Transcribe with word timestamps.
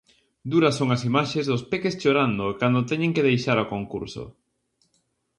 Duras 0.51 0.75
son 0.79 0.89
as 0.95 1.01
imaxes 1.09 1.45
dos 1.51 1.63
peques 1.71 1.99
chorando 2.01 2.45
cando 2.59 2.87
teñen 2.91 3.11
que 3.15 3.27
deixar 3.29 3.57
o 3.63 3.69
concurso. 3.73 4.23